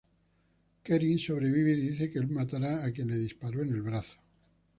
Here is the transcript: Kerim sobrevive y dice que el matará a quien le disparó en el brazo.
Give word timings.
Kerim 0.83 1.19
sobrevive 1.19 1.73
y 1.73 1.89
dice 1.89 2.09
que 2.09 2.17
el 2.17 2.27
matará 2.27 2.83
a 2.83 2.91
quien 2.91 3.07
le 3.07 3.17
disparó 3.19 3.61
en 3.61 3.69
el 3.69 3.83
brazo. 3.83 4.17